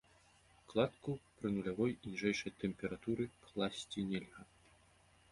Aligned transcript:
Кладку 0.71 1.11
пры 1.41 1.51
нулявой 1.57 1.91
і 1.99 2.11
ніжэйшай 2.13 2.55
тэмпературы 2.63 3.27
класці 3.49 4.07
нельга. 4.15 4.41